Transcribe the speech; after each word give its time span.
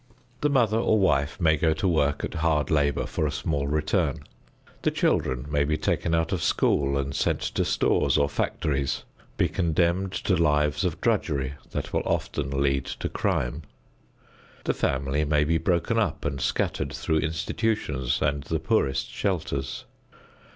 The 0.39 0.49
mother 0.49 0.79
or 0.79 0.97
wife 0.97 1.39
may 1.39 1.57
go 1.57 1.75
to 1.75 1.87
work 1.87 2.23
at 2.23 2.33
hard 2.33 2.71
labor 2.71 3.05
for 3.05 3.27
a 3.27 3.31
small 3.31 3.67
return; 3.67 4.23
the 4.81 4.89
children 4.89 5.45
may 5.47 5.63
be 5.63 5.77
taken 5.77 6.15
out 6.15 6.31
of 6.31 6.41
school 6.41 6.97
and 6.97 7.15
sent 7.15 7.41
to 7.41 7.63
stores 7.63 8.17
or 8.17 8.27
factories, 8.27 9.03
be 9.37 9.47
condemned 9.47 10.11
to 10.13 10.35
lives 10.35 10.83
of 10.83 10.99
drudgery 11.01 11.53
that 11.69 11.93
will 11.93 12.01
often 12.03 12.49
lead 12.49 12.85
to 12.85 13.09
crime. 13.09 13.61
The 14.63 14.73
family 14.73 15.23
may 15.23 15.43
be 15.43 15.59
broken 15.59 15.99
up 15.99 16.25
and 16.25 16.41
scattered 16.41 16.91
through 16.93 17.19
institutions 17.19 18.23
and 18.23 18.41
the 18.41 18.57
poorest 18.59 19.11
shelters. 19.11 19.85